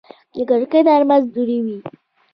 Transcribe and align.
د 0.35 0.37
کړکۍ 0.49 0.81
ترمنځ 0.87 1.23
دوړې 1.33 1.57
وې. 1.65 1.77